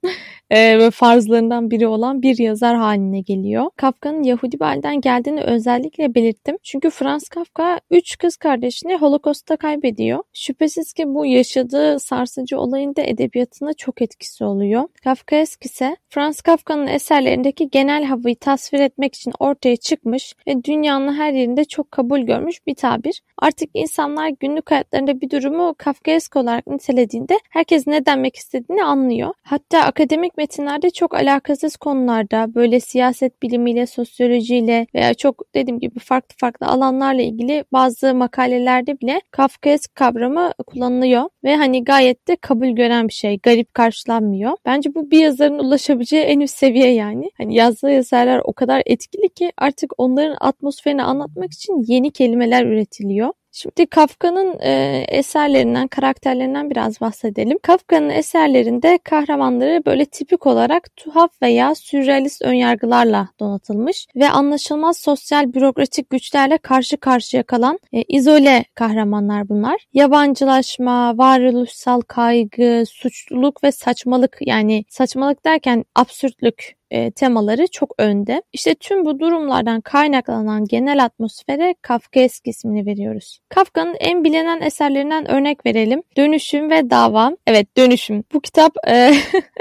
e, 0.50 0.90
farzlarından 0.90 1.70
biri 1.70 1.86
olan 1.86 2.22
bir 2.22 2.38
yazar 2.38 2.76
haline 2.76 3.20
geliyor. 3.20 3.70
Kafka'nın 3.76 4.22
Yahudi 4.22 4.60
bir 4.60 5.00
geldiğini 5.00 5.40
özellikle 5.40 6.14
belirttim. 6.14 6.56
Çünkü 6.62 6.90
Franz 6.90 7.28
Kafka 7.28 7.80
üç 7.90 8.18
kız 8.18 8.36
kardeşini 8.36 8.96
Holocaust'ta 8.96 9.56
kaybediyor. 9.56 9.83
Şüphesiz 10.32 10.92
ki 10.92 11.04
bu 11.06 11.26
yaşadığı 11.26 11.98
sarsıcı 12.00 12.58
olayın 12.58 12.96
da 12.96 13.02
edebiyatına 13.02 13.72
çok 13.72 14.02
etkisi 14.02 14.44
oluyor. 14.44 14.88
Kafkaesk 15.04 15.64
ise 15.64 15.96
Franz 16.08 16.40
Kafka'nın 16.40 16.86
eserlerindeki 16.86 17.70
genel 17.70 18.04
havayı 18.04 18.36
tasvir 18.36 18.80
etmek 18.80 19.14
için 19.14 19.32
ortaya 19.38 19.76
çıkmış 19.76 20.34
ve 20.46 20.64
dünyanın 20.64 21.14
her 21.14 21.32
yerinde 21.32 21.64
çok 21.64 21.90
kabul 21.90 22.20
görmüş 22.20 22.66
bir 22.66 22.74
tabir. 22.74 23.22
Artık 23.38 23.70
insanlar 23.74 24.28
günlük 24.28 24.70
hayatlarında 24.70 25.20
bir 25.20 25.30
durumu 25.30 25.74
Kafkaesk 25.78 26.36
olarak 26.36 26.66
nitelediğinde 26.66 27.38
herkes 27.50 27.86
ne 27.86 28.06
demek 28.06 28.36
istediğini 28.36 28.84
anlıyor. 28.84 29.34
Hatta 29.42 29.80
akademik 29.80 30.36
metinlerde 30.36 30.90
çok 30.90 31.14
alakasız 31.14 31.76
konularda 31.76 32.54
böyle 32.54 32.80
siyaset 32.80 33.42
bilimiyle, 33.42 33.86
sosyolojiyle 33.86 34.86
veya 34.94 35.14
çok 35.14 35.54
dediğim 35.54 35.80
gibi 35.80 35.98
farklı 35.98 36.36
farklı 36.38 36.66
alanlarla 36.66 37.22
ilgili 37.22 37.64
bazı 37.72 38.14
makalelerde 38.14 39.00
bile 39.00 39.20
Kafkaesk 39.74 39.94
kavramı 39.94 40.52
kullanılıyor 40.66 41.28
ve 41.44 41.56
hani 41.56 41.84
gayet 41.84 42.28
de 42.28 42.36
kabul 42.36 42.68
gören 42.68 43.08
bir 43.08 43.12
şey. 43.12 43.38
Garip 43.38 43.74
karşılanmıyor. 43.74 44.52
Bence 44.64 44.94
bu 44.94 45.10
bir 45.10 45.20
yazarın 45.20 45.58
ulaşabileceği 45.58 46.22
en 46.22 46.40
üst 46.40 46.56
seviye 46.56 46.94
yani. 46.94 47.30
Hani 47.38 47.54
yazdığı 47.54 47.90
eserler 47.90 48.40
o 48.44 48.52
kadar 48.52 48.82
etkili 48.86 49.28
ki 49.28 49.52
artık 49.56 49.92
onların 49.98 50.36
atmosferini 50.40 51.02
anlatmak 51.02 51.52
için 51.52 51.84
yeni 51.86 52.10
kelimeler 52.10 52.66
üretiliyor. 52.66 53.32
Şimdi 53.54 53.86
Kafka'nın 53.86 54.58
e, 54.60 55.04
eserlerinden, 55.08 55.88
karakterlerinden 55.88 56.70
biraz 56.70 57.00
bahsedelim. 57.00 57.58
Kafka'nın 57.62 58.10
eserlerinde 58.10 58.98
kahramanları 59.04 59.82
böyle 59.86 60.04
tipik 60.04 60.46
olarak 60.46 60.96
tuhaf 60.96 61.42
veya 61.42 61.74
sürrealist 61.74 62.42
önyargılarla 62.42 63.28
donatılmış 63.40 64.06
ve 64.16 64.28
anlaşılmaz 64.28 64.98
sosyal 64.98 65.54
bürokratik 65.54 66.10
güçlerle 66.10 66.58
karşı 66.58 66.96
karşıya 66.96 67.42
kalan 67.42 67.78
e, 67.92 68.02
izole 68.02 68.64
kahramanlar 68.74 69.48
bunlar. 69.48 69.86
Yabancılaşma, 69.92 71.18
varoluşsal 71.18 72.00
kaygı, 72.00 72.84
suçluluk 72.88 73.64
ve 73.64 73.72
saçmalık 73.72 74.38
yani 74.40 74.84
saçmalık 74.88 75.44
derken 75.44 75.84
absürtlük 75.94 76.76
e, 76.94 77.10
temaları 77.10 77.66
çok 77.66 77.94
önde. 77.98 78.42
İşte 78.52 78.74
tüm 78.74 79.04
bu 79.04 79.20
durumlardan 79.20 79.80
kaynaklanan 79.80 80.64
genel 80.64 81.04
atmosfere 81.04 81.74
Kafkaesk 81.82 82.48
ismini 82.48 82.86
veriyoruz. 82.86 83.38
Kafka'nın 83.48 83.96
en 84.00 84.24
bilinen 84.24 84.60
eserlerinden 84.60 85.30
örnek 85.30 85.66
verelim. 85.66 86.02
Dönüşüm 86.16 86.70
ve 86.70 86.90
Dava. 86.90 87.36
Evet 87.46 87.76
dönüşüm. 87.76 88.24
Bu 88.32 88.40
kitap 88.40 88.72
e, 88.88 89.12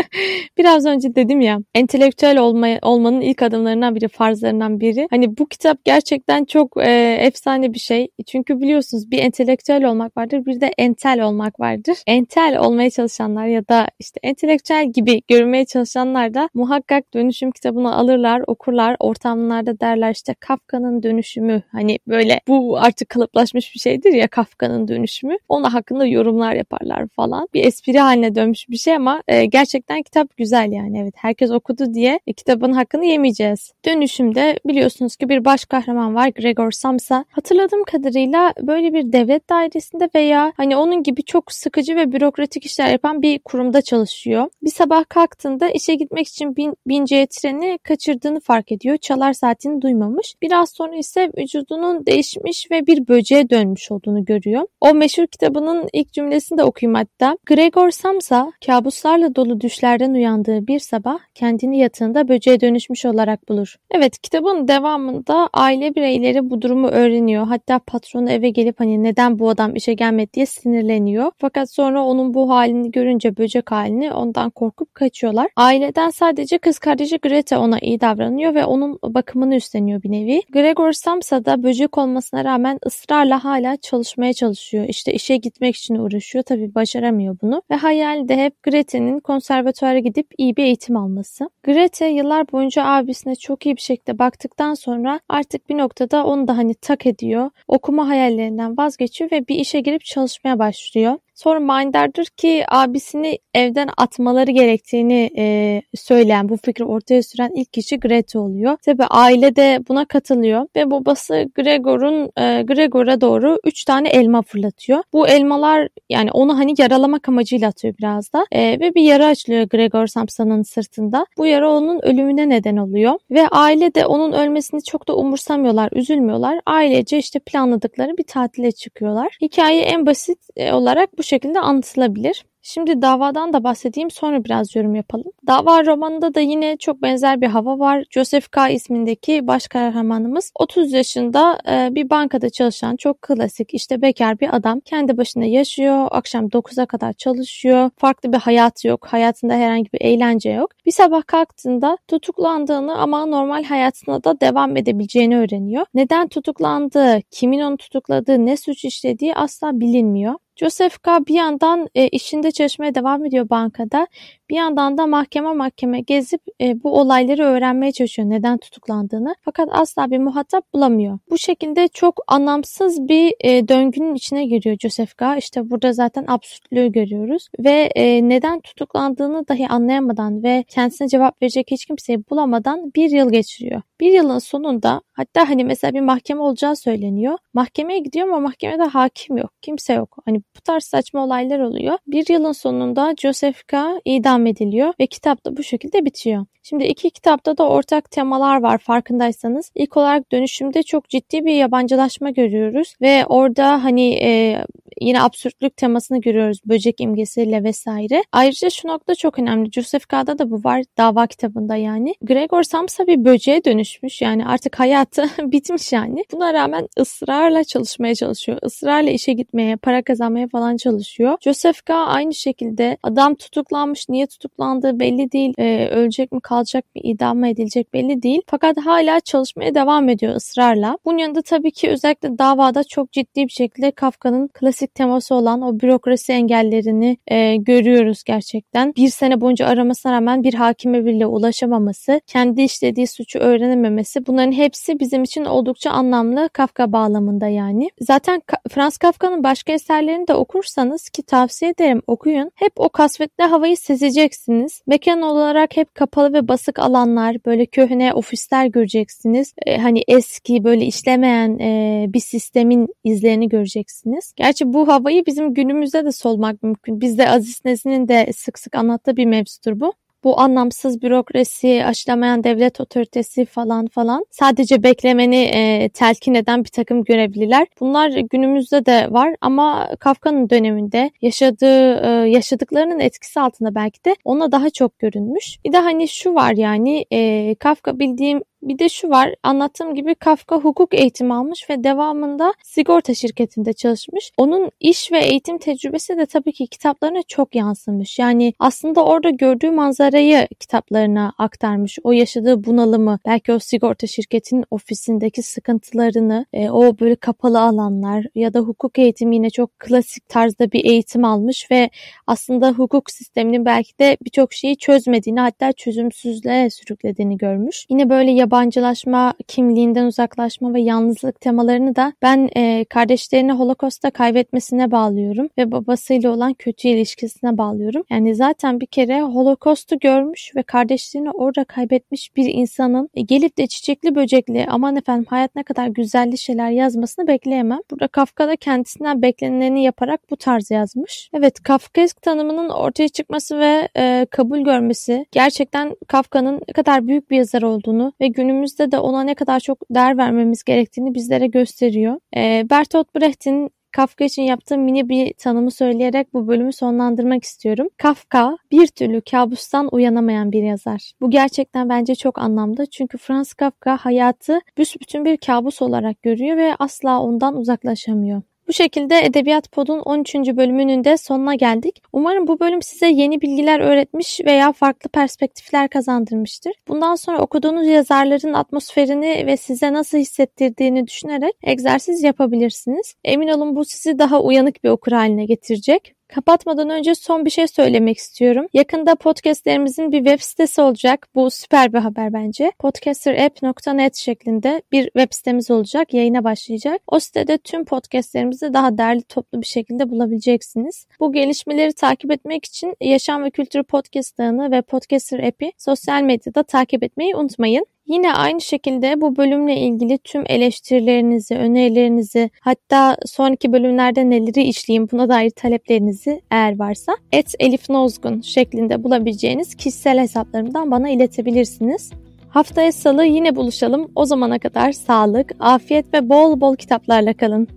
biraz 0.58 0.86
önce 0.86 1.16
dedim 1.16 1.42
ya 1.42 1.60
entelektüel 1.75 2.38
olma, 2.38 2.68
olmanın 2.82 3.22
ilk 3.22 3.42
adımlarından 3.42 3.96
biri, 3.96 4.08
farzlarından 4.08 4.80
biri. 4.80 5.08
Hani 5.10 5.38
bu 5.38 5.48
kitap 5.48 5.86
gerçekten 5.86 6.46
çok 6.46 6.78
e, 6.78 7.18
efsane 7.20 7.74
bir 7.74 7.80
şey. 7.80 8.08
Çünkü 8.28 8.62
biliyorsunuz 8.62 9.12
bir 9.12 9.20
entelektüel 9.20 9.84
olmak 9.84 10.18
vardır 10.18 10.46
bir 10.46 10.62
de 10.62 10.74
entel 10.78 11.22
olmak 11.22 11.60
vardır. 11.60 11.98
Entel 12.08 12.58
olmaya 12.60 12.90
çalışanlar 12.90 13.46
ya 13.46 13.68
da 13.68 13.88
işte 14.00 14.20
entelektüel 14.24 14.92
gibi 14.92 15.22
görünmeye 15.28 15.66
çalışanlar 15.66 16.34
da 16.34 16.50
muhakkak 16.54 17.13
dönüşüm 17.13 17.23
kitabını 17.32 17.96
alırlar, 17.96 18.42
okurlar. 18.48 18.96
Ortamlarda 19.00 19.80
derler 19.80 20.12
işte 20.12 20.34
Kafka'nın 20.39 21.03
dönüşümü. 21.03 21.62
Hani 21.72 22.00
böyle 22.08 22.42
bu 22.48 22.77
artık 22.77 23.10
kalıplaşmış 23.10 23.75
bir 23.75 23.80
şeydir 23.80 24.13
ya 24.13 24.27
Kafka'nın 24.27 24.88
dönüşümü. 24.88 25.38
Ona 25.50 25.74
hakkında 25.74 26.06
yorumlar 26.06 26.53
yaparlar 26.53 27.08
falan. 27.08 27.48
Bir 27.53 27.65
espri 27.65 28.00
haline 28.00 28.36
dönmüş 28.36 28.70
bir 28.70 28.77
şey 28.77 28.96
ama 28.96 29.24
e, 29.27 29.46
gerçekten 29.46 30.01
kitap 30.01 30.38
güzel 30.38 30.72
yani. 30.72 31.00
Evet 31.00 31.13
herkes 31.18 31.51
okudu 31.51 31.94
diye 31.94 32.20
e, 32.27 32.34
kitabın 32.34 32.74
hakkını 32.74 33.06
yemeyeceğiz. 33.06 33.74
Dönüşümde 33.86 34.60
biliyorsunuz 34.65 35.15
ki 35.15 35.30
bir 35.30 35.46
baş 35.46 35.65
kahraman 35.65 36.15
var 36.15 36.27
Gregor 36.27 36.72
Samsa. 36.72 37.25
Hatırladığım 37.30 37.84
kadarıyla 37.84 38.53
böyle 38.62 38.94
bir 38.94 39.13
devlet 39.13 39.50
dairesinde 39.50 40.10
veya 40.15 40.53
hani 40.58 40.77
onun 40.77 41.03
gibi 41.03 41.24
çok 41.24 41.51
sıkıcı 41.51 41.96
ve 41.96 42.12
bürokratik 42.12 42.65
işler 42.65 42.88
yapan 42.88 43.22
bir 43.22 43.39
kurumda 43.39 43.82
çalışıyor. 43.82 44.50
Bir 44.63 44.72
sabah 44.72 45.03
kalktığında 45.10 45.70
işe 45.70 45.96
gitmek 45.96 46.27
için 46.27 46.56
bin, 46.56 46.75
bineceği 47.03 47.27
treni 47.27 47.77
kaçırdığını 47.77 48.39
fark 48.39 48.72
ediyor. 48.72 48.98
Çalar 48.98 49.33
saatini 49.33 49.81
duymamış. 49.81 50.33
Biraz 50.41 50.69
sonra 50.69 50.95
ise 50.95 51.31
vücudunun 51.38 52.05
değişmiş 52.05 52.67
ve 52.72 52.88
bir 52.88 53.07
böceğe 53.07 53.50
dönmüş 53.50 53.91
olduğunu 53.91 54.25
görüyor. 54.25 54.67
O 54.81 54.93
meşhur 54.93 55.27
kitabının 55.27 55.89
ilk 55.93 56.13
cümlesini 56.13 56.57
de 56.57 56.63
okuyayım 56.63 56.95
hatta. 56.95 57.38
Gregor 57.45 57.91
Samsa 57.91 58.51
kabuslarla 58.65 59.36
dolu 59.36 59.62
düşlerden 59.62 60.13
uyandığı 60.13 60.67
bir 60.67 60.79
sabah 60.79 61.19
kendini 61.36 61.77
yatağında 61.79 62.27
böceğe 62.27 62.62
dönüşmüş 62.62 63.05
olarak 63.05 63.50
bulur. 63.50 63.75
Evet 63.91 64.17
kitabın 64.22 64.67
devamında 64.67 65.50
aile 65.53 65.95
bireyleri 65.95 66.50
bu 66.50 66.62
durumu 66.62 66.88
öğreniyor. 66.88 67.48
Hatta 67.48 67.79
patronu 67.79 68.29
eve 68.29 68.50
gelip 68.50 68.79
hani 68.79 69.03
neden 69.03 69.39
bu 69.39 69.50
adam 69.50 69.75
işe 69.75 69.93
gelmedi 69.93 70.33
diye 70.33 70.45
sinirleniyor. 70.45 71.31
Fakat 71.38 71.72
sonra 71.72 72.03
onun 72.03 72.33
bu 72.33 72.50
halini 72.50 72.91
görünce 72.91 73.38
böcek 73.38 73.72
halini 73.72 74.13
ondan 74.13 74.50
korkup 74.50 74.95
kaçıyorlar. 74.95 75.48
Aileden 75.55 76.10
sadece 76.10 76.57
kız 76.57 76.79
kardeşi 76.79 76.93
Greta 77.22 77.60
ona 77.60 77.80
iyi 77.80 78.02
davranıyor 78.02 78.56
ve 78.56 78.66
onun 78.66 79.00
bakımını 79.04 79.56
üstleniyor 79.56 80.04
bir 80.04 80.12
nevi. 80.12 80.42
Gregor 80.52 80.92
Samsa 80.92 81.46
da 81.46 81.64
böcek 81.64 81.98
olmasına 81.98 82.44
rağmen 82.44 82.80
ısrarla 82.86 83.44
hala 83.44 83.78
çalışmaya 83.78 84.34
çalışıyor. 84.34 84.86
İşte 84.88 85.14
işe 85.14 85.38
gitmek 85.38 85.76
için 85.76 85.96
uğraşıyor. 85.96 86.44
Tabii 86.44 86.76
başaramıyor 86.76 87.38
bunu. 87.42 87.62
Ve 87.72 87.76
hayal 87.76 88.28
de 88.28 88.38
hep 88.38 88.64
Greta'nın 88.64 89.20
konservatuara 89.20 90.00
gidip 90.00 90.28
iyi 90.38 90.56
bir 90.56 90.64
eğitim 90.64 90.98
alması. 90.98 91.50
Greta 91.64 92.06
yıllar 92.06 92.52
boyunca 92.52 92.84
abisine 92.86 93.36
çok 93.36 93.66
iyi 93.66 93.76
bir 93.76 93.82
şekilde 93.82 94.20
baktıktan 94.20 94.74
sonra 94.74 95.20
artık 95.30 95.70
bir 95.70 95.78
noktada 95.78 96.26
onu 96.26 96.48
da 96.48 96.58
hani 96.58 96.74
tak 96.74 97.06
ediyor. 97.06 97.50
Okuma 97.68 98.08
hayallerinden 98.08 98.78
vazgeçiyor 98.78 99.32
ve 99.32 99.48
bir 99.48 99.56
işe 99.56 99.80
girip 99.80 100.06
çalışmaya 100.06 100.60
başlıyor. 100.60 101.18
Sonra 101.36 101.60
Minder'dır 101.60 102.25
ki 102.25 102.66
abisini 102.72 103.40
evden 103.54 103.90
atmaları 103.98 104.52
gerektiğini 104.52 105.30
e, 105.38 105.82
söyleyen, 105.96 106.50
bu 106.50 106.58
fikri 106.58 106.86
ortaya 106.86 107.24
süren 107.24 107.52
ilk 107.56 107.74
kişi 107.74 108.00
Greta 108.00 108.40
oluyor. 108.40 108.78
Tabi 108.86 109.04
aile 109.04 109.56
de 109.56 109.80
buna 109.90 110.06
katılıyor 110.06 110.68
ve 110.75 110.92
babası 110.92 111.46
Gregor'un 111.56 112.32
e, 112.38 112.63
Gregor'a 112.63 113.22
doğru 113.22 113.58
3 113.66 113.84
tane 113.84 114.10
elma 114.10 114.42
fırlatıyor. 114.42 115.04
Bu 115.13 115.28
elmalar 115.28 115.88
yani 116.10 116.32
onu 116.32 116.58
hani 116.58 116.74
yaralamak 116.78 117.30
amacıyla 117.30 117.68
atıyor 117.68 117.94
biraz 118.00 118.34
da 118.34 118.46
e, 118.52 118.80
ve 118.80 118.96
bir 118.96 119.02
yara 119.02 119.25
açılıyor 119.25 119.63
Gregor 119.63 120.08
Samson'ın 120.08 120.63
sırtında. 120.63 121.25
Bu 121.38 121.46
yara 121.46 121.72
onun 121.72 122.00
ölümüne 122.06 122.50
neden 122.50 122.78
oluyor 122.78 123.13
ve 123.32 123.48
aile 123.48 123.96
de 123.96 124.06
onun 124.06 124.32
ölmesini 124.32 124.84
çok 124.84 125.08
da 125.08 125.16
umursamıyorlar, 125.16 125.90
üzülmüyorlar. 125.92 126.60
Ailece 126.66 127.18
işte 127.18 127.40
planladıkları 127.40 128.18
bir 128.18 128.24
tatile 128.24 128.72
çıkıyorlar. 128.72 129.38
Hikaye 129.42 129.82
en 129.82 130.06
basit 130.06 130.40
e, 130.56 130.74
olarak 130.74 131.18
bu 131.18 131.23
bu 131.24 131.27
şekilde 131.27 131.60
anlatılabilir. 131.60 132.44
Şimdi 132.65 133.01
davadan 133.01 133.53
da 133.53 133.63
bahsedeyim 133.63 134.12
sonra 134.12 134.44
biraz 134.44 134.75
yorum 134.75 134.96
yapalım. 134.96 135.32
Dava 135.48 135.86
romanında 135.86 136.34
da 136.34 136.39
yine 136.39 136.77
çok 136.77 137.01
benzer 137.01 137.42
bir 137.42 137.48
hava 137.48 137.80
var. 137.80 138.06
Joseph 138.10 138.48
K. 138.51 138.70
ismindeki 138.70 139.48
baş 139.48 139.68
kahramanımız 139.68 140.51
30 140.60 140.94
yaşında 140.94 141.60
e, 141.70 141.96
bir 141.96 142.10
bankada 142.10 142.50
çalışan 142.50 142.96
çok 142.96 143.22
klasik 143.22 143.74
işte 143.74 144.01
bekar 144.01 144.39
bir 144.39 144.56
adam. 144.56 144.80
Kendi 144.80 145.18
başına 145.18 145.46
yaşıyor. 145.46 146.08
Akşam 146.12 146.46
9'a 146.46 146.86
kadar 146.86 147.13
çalışıyor. 147.13 147.89
Farklı 147.98 148.34
bir 148.34 148.38
hayat 148.38 148.86
yok. 148.86 149.08
Hayatında 149.08 149.53
herhangi 149.53 149.94
bir 149.94 150.01
eğlence 150.01 150.50
yok. 150.50 150.72
Bir 150.86 150.92
sabah 150.92 151.27
kalktığında 151.27 151.98
tutuklandığını 152.08 152.98
ama 152.98 153.25
normal 153.25 153.63
hayatına 153.63 154.24
da 154.24 154.39
devam 154.42 154.77
edebileceğini 154.77 155.38
öğreniyor. 155.38 155.86
Neden 155.94 156.27
tutuklandığı, 156.27 157.20
kimin 157.32 157.60
onu 157.60 157.77
tutukladığı, 157.77 158.46
ne 158.46 158.58
suç 158.58 158.86
işlediği 158.86 159.36
asla 159.36 159.80
bilinmiyor. 159.80 160.34
Joseph 160.55 160.98
K. 161.03 161.25
bir 161.27 161.33
yandan 161.33 161.88
e, 161.95 162.07
işinde 162.07 162.51
çalışmaya 162.51 162.95
devam 162.95 163.25
ediyor 163.25 163.50
bankada. 163.50 164.07
Bir 164.50 164.55
yandan 164.55 164.98
da 164.98 165.07
mahkeme 165.07 165.53
mahkeme 165.53 166.01
gezip 166.01 166.41
e, 166.62 166.83
bu 166.83 167.00
olayları 167.00 167.43
öğrenmeye 167.43 167.91
çalışıyor 167.91 168.29
neden 168.29 168.57
tutuklandığını. 168.57 169.36
Fakat 169.41 169.69
asla 169.72 170.12
bir 170.12 170.17
muhatap 170.17 170.74
bulamıyor. 170.74 171.19
Bu 171.29 171.38
şekilde 171.38 171.88
çok 171.88 172.19
anlamsız 172.27 173.07
bir 173.07 173.33
e, 173.39 173.67
döngünün 173.67 174.15
içine 174.15 174.45
giriyor 174.45 174.77
Joseph 174.79 175.13
K. 175.13 175.38
İşte 175.38 175.69
burada 175.69 175.93
zaten 175.93 176.25
absürtlüğü 176.27 176.91
görüyoruz. 176.91 177.48
Ve 177.60 177.91
e, 177.95 178.29
neden 178.29 178.60
tutuklandığını 178.60 179.48
dahi 179.48 179.67
anlayamadan 179.67 180.43
ve 180.43 180.63
kendisine 180.67 181.07
cevap 181.07 181.41
verecek 181.41 181.67
hiç 181.72 181.86
kimseyi 181.86 182.29
bulamadan 182.29 182.91
bir 182.95 183.10
yıl 183.10 183.31
geçiriyor. 183.31 183.81
Bir 184.03 184.13
yılın 184.13 184.39
sonunda 184.39 185.01
hatta 185.13 185.50
hani 185.50 185.63
mesela 185.63 185.93
bir 185.93 186.01
mahkeme 186.01 186.41
olacağı 186.41 186.75
söyleniyor. 186.75 187.38
Mahkemeye 187.53 188.00
gidiyor 188.00 188.27
ama 188.27 188.39
mahkemede 188.39 188.83
hakim 188.83 189.38
yok. 189.38 189.51
Kimse 189.62 189.93
yok. 189.93 190.17
Hani 190.25 190.39
bu 190.39 190.62
tarz 190.63 190.83
saçma 190.83 191.24
olaylar 191.24 191.60
oluyor. 191.60 191.98
Bir 192.07 192.25
yılın 192.29 192.51
sonunda 192.51 193.15
Joseph 193.22 193.63
K. 193.67 194.01
idam 194.05 194.45
ediliyor 194.45 194.93
ve 195.00 195.07
kitap 195.07 195.45
da 195.45 195.57
bu 195.57 195.63
şekilde 195.63 196.05
bitiyor. 196.05 196.45
Şimdi 196.63 196.83
iki 196.83 197.10
kitapta 197.10 197.57
da 197.57 197.69
ortak 197.69 198.12
temalar 198.12 198.62
var 198.62 198.77
farkındaysanız. 198.77 199.72
İlk 199.75 199.98
olarak 199.98 200.31
dönüşümde 200.31 200.83
çok 200.83 201.10
ciddi 201.10 201.45
bir 201.45 201.53
yabancılaşma 201.53 202.29
görüyoruz 202.29 202.95
ve 203.01 203.25
orada 203.25 203.83
hani 203.83 204.13
e, 204.24 204.57
yine 205.01 205.22
absürtlük 205.22 205.77
temasını 205.77 206.22
görüyoruz 206.22 206.60
böcek 206.65 207.01
imgesiyle 207.01 207.63
vesaire. 207.63 208.24
Ayrıca 208.31 208.69
şu 208.69 208.88
nokta 208.88 209.15
çok 209.15 209.39
önemli. 209.39 209.72
Joseph 209.72 210.05
K'da 210.05 210.39
da 210.39 210.51
bu 210.51 210.63
var 210.63 210.83
dava 210.98 211.27
kitabında 211.27 211.75
yani. 211.75 212.15
Gregor 212.22 212.63
Samsa 212.63 213.07
bir 213.07 213.25
böceğe 213.25 213.63
dönüşmüş 213.94 214.22
yani 214.22 214.46
artık 214.46 214.80
hayatı 214.80 215.26
bitmiş 215.52 215.94
yani. 215.94 216.24
Buna 216.32 216.54
rağmen 216.54 216.88
ısrarla 217.00 217.64
çalışmaya 217.64 218.16
çalışıyor. 218.16 218.58
Israrla 218.66 219.10
işe 219.10 219.34
gitmeye, 219.34 219.76
para 219.76 220.02
kazanmaya 220.02 220.48
falan 220.48 220.78
çalışıyor. 220.78 221.38
Joseph 221.42 221.82
K 221.86 221.94
aynı 221.94 222.34
şekilde 222.34 222.98
adam 223.04 223.36
tutuklanmış. 223.36 224.10
Niye 224.10 224.28
tutuklandığı 224.28 225.00
belli 225.00 225.32
değil. 225.32 225.54
Ee, 225.58 225.88
ölecek 225.88 226.32
mi 226.32 226.42
kalacak 226.42 226.86
mı 226.96 227.02
idam 227.04 227.38
mı 227.38 227.48
edilecek 227.48 227.94
belli 227.94 228.24
değil. 228.24 228.42
Fakat 228.48 228.78
hala 228.78 229.20
çalışmaya 229.20 229.76
devam 229.76 230.10
ediyor 230.10 230.36
ısrarla. 230.36 230.98
Bunun 231.06 231.18
yanında 231.18 231.42
tabii 231.42 231.72
ki 231.72 231.90
özellikle 231.90 232.38
davada 232.38 232.84
çok 232.84 233.12
ciddi 233.12 233.44
bir 233.44 233.50
şekilde 233.50 233.92
Kafka'nın 233.92 234.48
klasik 234.48 234.96
teması 234.96 235.36
olan 235.36 235.62
o 235.62 235.80
bürokrasi 235.80 236.34
engellerini 236.34 237.18
e, 237.28 237.56
görüyoruz 237.56 238.24
gerçekten. 238.24 238.94
Bir 238.96 239.10
sene 239.10 239.42
boyunca 239.42 239.68
aramasına 239.68 240.12
rağmen 240.12 240.44
bir 240.44 240.54
hakime 240.54 241.06
bile 241.06 241.26
ulaşamaması, 241.26 242.22
kendi 242.28 242.62
işlediği 242.62 243.08
suçu 243.08 243.40
öğrenememesi 243.40 243.83
bunların 244.28 244.52
hepsi 244.52 245.00
bizim 245.00 245.24
için 245.24 245.46
oldukça 245.46 245.92
anlamlı 245.92 246.50
Kafka 246.54 246.92
bağlamında 246.92 247.48
yani. 247.48 247.90
Zaten 248.00 248.42
Franz 248.70 248.98
Kafka'nın 248.98 249.44
başka 249.44 249.74
eserlerini 249.74 250.28
de 250.28 250.34
okursanız 250.34 251.10
ki 251.10 251.24
tavsiye 251.24 251.72
ederim 251.72 252.02
okuyun. 252.08 252.52
Hep 252.56 252.72
o 252.75 252.90
kasvetli 252.90 253.44
havayı 253.44 253.78
sezeceksiniz. 253.78 254.82
Mekan 254.88 255.22
olarak 255.22 255.78
hep 255.78 255.96
kapalı 255.96 256.34
ve 256.34 256.48
basık 256.48 256.80
alanlar, 256.80 257.38
böyle 257.46 257.66
köhne 257.66 258.13
ofisler 258.13 258.66
göreceksiniz. 258.66 259.54
E, 259.66 259.78
hani 259.78 260.04
eski 260.08 260.63
böyle 260.63 260.86
işlemeyen 260.86 261.60
e, 261.60 262.06
bir 262.10 262.20
sistemin 262.20 262.88
izlerini 263.04 263.50
göreceksiniz. 263.50 264.34
Gerçi 264.36 264.74
bu 264.74 264.88
havayı 264.88 265.25
bizim 265.25 265.54
günümüzde 265.54 266.06
de 266.06 266.12
solmak 266.12 266.63
mümkün. 266.63 267.02
Bizde 267.02 267.30
Aziz 267.30 267.66
Nesin'in 267.66 268.08
de 268.08 268.34
sık 268.34 268.60
sık 268.60 268.75
anlattığı 268.75 269.18
bir 269.18 269.25
mevzudur 269.25 269.80
bu. 269.80 269.94
Bu 270.24 270.39
anlamsız 270.39 271.01
bürokrasi, 271.01 271.86
aşılamayan 271.86 272.44
devlet 272.44 272.82
otoritesi 272.82 273.46
falan 273.46 273.88
falan. 273.88 274.25
Sadece 274.32 274.84
beklemeni 274.84 275.42
e, 275.44 275.89
telkin 275.89 276.34
eden 276.34 276.63
bir 276.63 276.70
takım 276.70 277.03
görevliler. 277.03 277.68
Bunlar 277.80 278.10
günümüzde 278.10 278.86
de 278.86 279.08
var 279.12 279.36
ama 279.42 279.89
Kafka'nın 280.00 280.50
döneminde 280.50 281.12
yaşadığı 281.22 282.06
e, 282.06 282.30
yaşadıklarının 282.30 283.00
etkisi 283.00 283.39
altında 283.39 283.75
belki 283.75 284.06
de 284.06 284.15
ona 284.25 284.51
daha 284.51 284.70
çok 284.70 285.00
görünmüş. 285.00 285.58
Bir 285.65 285.72
de 285.72 285.77
hani 285.77 286.08
şu 286.08 286.34
var 286.34 286.53
yani 286.53 287.06
e, 287.12 287.56
Kafka 287.56 288.00
bildiğim 288.00 288.42
bir 288.67 288.79
de 288.79 288.89
şu 288.89 289.10
var 289.10 289.36
anlattığım 289.43 289.96
gibi 289.96 290.15
Kafka 290.15 290.55
hukuk 290.55 290.93
eğitimi 290.93 291.34
almış 291.34 291.70
ve 291.70 291.84
devamında 291.84 292.53
sigorta 292.63 293.13
şirketinde 293.13 293.74
çalışmış. 293.74 294.32
Onun 294.38 294.72
iş 294.79 295.12
ve 295.12 295.20
eğitim 295.20 295.58
tecrübesi 295.58 296.17
de 296.17 296.25
tabii 296.25 296.51
ki 296.51 296.67
kitaplarına 296.67 297.24
çok 297.27 297.55
yansımış. 297.55 298.20
Yani 298.20 298.53
aslında 298.60 299.05
orada 299.05 299.29
gördüğü 299.29 299.72
manzarayı 299.72 300.48
kitaplarına 300.60 301.34
aktarmış. 301.38 302.00
O 302.03 302.12
yaşadığı 302.12 302.63
bunalımı, 302.63 303.20
belki 303.25 303.53
o 303.53 303.60
sigorta 303.60 304.08
şirketinin 304.08 304.65
ofisindeki 304.72 305.43
sıkıntılarını, 305.43 306.46
e, 306.53 306.70
o 306.70 307.00
böyle 307.00 307.15
kapalı 307.15 307.62
alanlar 307.62 308.25
ya 308.36 308.53
da 308.53 308.60
hukuk 308.60 309.00
eğitimi 309.00 309.36
yine 309.36 309.50
çok 309.50 309.79
klasik 309.79 310.29
tarzda 310.29 310.72
bir 310.72 310.86
eğitim 310.86 311.25
almış 311.25 311.72
ve 311.72 311.89
aslında 312.27 312.72
hukuk 312.72 313.12
sisteminin 313.12 313.65
belki 313.65 314.00
de 314.00 314.17
birçok 314.25 314.53
şeyi 314.53 314.77
çözmediğini 314.77 315.39
hatta 315.39 315.72
çözümsüzlüğe 315.72 316.70
sürüklediğini 316.70 317.38
görmüş. 317.38 317.86
Yine 317.89 318.10
böyle 318.10 318.32
yabancı 318.32 318.52
yabancılaşma, 318.53 319.33
kimliğinden 319.48 320.05
uzaklaşma 320.05 320.74
ve 320.74 320.81
yalnızlık 320.81 321.41
temalarını 321.41 321.95
da 321.95 322.13
ben 322.22 322.50
e, 322.57 322.86
kardeşlerini 322.86 323.51
Holocaust'ta 323.51 324.12
kaybetmesine 324.12 324.91
bağlıyorum 324.91 325.50
ve 325.57 325.72
babasıyla 325.72 326.31
olan 326.31 326.53
kötü 326.53 326.88
ilişkisine 326.88 327.57
bağlıyorum. 327.57 328.03
Yani 328.10 328.36
zaten 328.36 328.79
bir 328.79 328.86
kere 328.86 329.22
Holocaust'u 329.22 330.00
görmüş 330.00 330.51
ve 330.55 330.63
kardeşlerini 330.63 331.31
orada 331.31 331.63
kaybetmiş 331.63 332.36
bir 332.36 332.45
insanın 332.53 333.10
e, 333.13 333.22
gelip 333.22 333.57
de 333.57 333.67
çiçekli 333.67 334.15
böcekli 334.15 334.65
aman 334.69 334.95
efendim 334.95 335.25
hayat 335.29 335.55
ne 335.55 335.63
kadar 335.63 335.88
güzelli 335.88 336.38
şeyler 336.38 336.69
yazmasını 336.69 337.27
bekleyemem. 337.27 337.79
Burada 337.91 338.07
Kafka 338.07 338.48
da 338.48 338.55
kendisinden 338.55 339.22
beklenileni 339.22 339.83
yaparak 339.83 340.22
bu 340.29 340.38
tarz 340.38 340.72
yazmış. 340.72 341.29
Evet 341.33 341.63
Kafkaesk 341.63 342.22
tanımının 342.22 342.69
ortaya 342.69 343.07
çıkması 343.07 343.60
ve 343.60 343.89
e, 343.98 344.27
kabul 344.31 344.60
görmesi 344.60 345.25
gerçekten 345.31 345.95
Kafka'nın 346.07 346.62
ne 346.67 346.74
kadar 346.74 347.07
büyük 347.07 347.31
bir 347.31 347.38
yazar 347.38 347.62
olduğunu 347.62 348.13
ve 348.22 348.27
günümüzde 348.44 348.92
de 348.92 349.00
ona 349.00 349.24
ne 349.24 349.36
kadar 349.36 349.60
çok 349.60 349.78
değer 349.90 350.18
vermemiz 350.18 350.64
gerektiğini 350.64 351.14
bizlere 351.14 351.48
gösteriyor. 351.48 352.20
E, 352.36 352.70
Bertolt 352.70 353.16
Brecht'in 353.16 353.70
Kafka 353.92 354.24
için 354.24 354.44
yaptığım 354.44 354.82
mini 354.82 355.10
bir 355.10 355.34
tanımı 355.34 355.72
söyleyerek 355.72 356.34
bu 356.34 356.48
bölümü 356.48 356.74
sonlandırmak 356.74 357.44
istiyorum. 357.44 357.88
Kafka 357.98 358.58
bir 358.72 358.88
türlü 358.88 359.22
kabustan 359.22 359.90
uyanamayan 359.92 360.52
bir 360.52 360.64
yazar. 360.64 361.12
Bu 361.22 361.30
gerçekten 361.30 361.90
bence 361.90 362.16
çok 362.16 362.40
anlamlı 362.40 362.86
çünkü 362.86 363.18
Franz 363.18 363.54
Kafka 363.54 363.98
hayatı 363.98 364.60
büsbütün 364.78 365.26
bir 365.26 365.38
kabus 365.38 365.82
olarak 365.82 366.22
görüyor 366.22 366.58
ve 366.58 366.76
asla 366.80 367.20
ondan 367.20 367.58
uzaklaşamıyor. 367.58 368.42
Bu 368.67 368.74
şekilde 368.74 369.25
Edebiyat 369.25 369.72
Pod'un 369.72 370.00
13. 370.00 370.36
bölümünün 370.36 371.03
de 371.03 371.17
sonuna 371.17 371.55
geldik. 371.55 372.01
Umarım 372.13 372.48
bu 372.48 372.60
bölüm 372.60 372.82
size 372.82 373.08
yeni 373.08 373.41
bilgiler 373.41 373.79
öğretmiş 373.79 374.39
veya 374.46 374.72
farklı 374.72 375.10
perspektifler 375.10 375.89
kazandırmıştır. 375.89 376.74
Bundan 376.88 377.15
sonra 377.15 377.39
okuduğunuz 377.39 377.88
yazarların 377.88 378.53
atmosferini 378.53 379.43
ve 379.48 379.58
size 379.58 379.93
nasıl 379.93 380.17
hissettirdiğini 380.17 381.08
düşünerek 381.08 381.53
egzersiz 381.63 382.24
yapabilirsiniz. 382.24 383.15
Emin 383.24 383.48
olun 383.48 383.75
bu 383.75 383.86
sizi 383.86 384.20
daha 384.20 384.41
uyanık 384.41 384.84
bir 384.84 384.89
okur 384.89 385.12
haline 385.12 385.46
getirecek. 385.46 386.15
Kapatmadan 386.34 386.90
önce 386.90 387.16
son 387.16 387.46
bir 387.46 387.50
şey 387.50 387.68
söylemek 387.68 388.18
istiyorum. 388.18 388.68
Yakında 388.74 389.16
podcastlerimizin 389.16 390.12
bir 390.12 390.18
web 390.18 390.40
sitesi 390.40 390.82
olacak. 390.82 391.28
Bu 391.36 391.52
süper 391.52 391.94
bir 391.94 391.98
haber 391.98 392.34
bence. 392.34 392.72
podcasterapp.net 392.80 394.16
şeklinde 394.16 394.82
bir 394.92 395.04
web 395.04 395.28
sitemiz 395.32 395.72
olacak. 395.72 396.13
Yayına 396.13 396.44
başlayacak. 396.44 397.02
O 397.08 397.20
sitede 397.20 397.58
tüm 397.58 397.86
podcastlerimizi 397.86 398.74
daha 398.74 398.98
değerli 398.98 399.22
toplu 399.22 399.62
bir 399.62 399.68
şekilde 399.68 400.10
bulabileceksiniz. 400.10 401.08
Bu 401.20 401.34
gelişmeleri 401.34 401.94
takip 401.94 402.32
etmek 402.32 402.66
için 402.66 402.96
Yaşam 403.02 403.44
ve 403.44 403.52
Kültürü 403.52 403.84
Podcast 403.84 404.40
ve 404.40 404.82
Podcaster 404.82 405.40
App'i 405.40 405.72
sosyal 405.78 406.22
medyada 406.22 406.63
takip 406.63 407.04
etmeyi 407.04 407.36
unutmayın. 407.36 407.86
Yine 408.07 408.33
aynı 408.33 408.62
şekilde 408.62 409.22
bu 409.22 409.36
bölümle 409.36 409.75
ilgili 409.75 410.17
tüm 410.17 410.43
eleştirilerinizi, 410.45 411.55
önerilerinizi 411.55 412.50
hatta 412.62 413.17
sonraki 413.25 413.74
bölümlerde 413.74 414.29
neleri 414.29 414.63
işleyeyim 414.63 415.07
buna 415.12 415.29
dair 415.29 415.50
taleplerinizi 415.50 416.41
eğer 416.51 416.79
varsa 416.79 417.15
et 417.31 417.55
Elif 417.60 417.89
Nozgun 417.89 418.41
şeklinde 418.41 419.03
bulabileceğiniz 419.03 419.75
kişisel 419.75 420.19
hesaplarımdan 420.19 420.91
bana 420.91 421.10
iletebilirsiniz. 421.10 422.12
Haftaya 422.50 422.91
salı 422.91 423.25
yine 423.25 423.55
buluşalım. 423.55 424.12
O 424.15 424.25
zamana 424.25 424.60
kadar 424.60 424.91
sağlık, 424.91 425.51
afiyet 425.60 426.13
ve 426.13 426.29
bol 426.29 426.62
bol 426.62 426.75
kitaplarla 426.75 427.33
kalın. 427.33 427.67